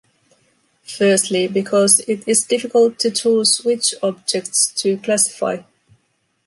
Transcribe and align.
Firstly, 0.81 1.47
because 1.47 1.99
it 2.09 2.27
is 2.27 2.43
difficult 2.47 2.97
to 3.01 3.11
choose 3.11 3.59
which 3.63 3.93
objects 4.01 4.73
to 4.81 4.97
classify. 4.97 5.57